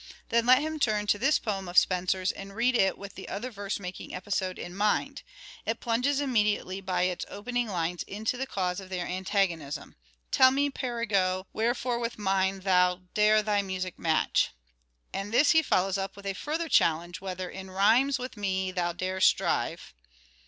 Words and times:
Then 0.29 0.47
let 0.47 0.63
him 0.63 0.79
turn 0.79 1.05
to 1.05 1.19
this 1.19 1.37
poem 1.37 1.67
of 1.67 1.77
Spenser's 1.77 2.31
and 2.31 2.55
read 2.55 2.73
it 2.73 2.97
with 2.97 3.13
the 3.13 3.29
other 3.29 3.51
verse 3.51 3.79
making 3.79 4.15
episode 4.15 4.57
in 4.57 4.75
mind. 4.75 5.21
It 5.63 5.79
plunges 5.79 6.19
immediately 6.19 6.81
by 6.81 7.03
its 7.03 7.23
opening 7.29 7.67
lines 7.67 8.01
into 8.07 8.35
the 8.35 8.47
cause 8.47 8.79
of 8.79 8.89
their 8.89 9.05
antagonism." 9.05 9.93
Tell 10.31 10.49
me, 10.49 10.71
Perigot... 10.71 11.45
wherefore 11.53 11.99
with 11.99 12.17
mine 12.17 12.61
thou 12.61 13.01
dare 13.13 13.43
thy 13.43 13.61
music 13.61 13.99
match?" 13.99 14.49
And 15.13 15.31
this 15.31 15.51
he 15.51 15.61
follows 15.61 15.99
up 15.99 16.15
with 16.15 16.25
a 16.25 16.33
further 16.33 16.67
challenge 16.67 17.21
whether" 17.21 17.47
in 17.51 17.69
rhymes 17.69 18.17
with 18.17 18.35
me 18.35 18.71
thou 18.71 18.93
dare 18.93 19.21
strive." 19.21 19.93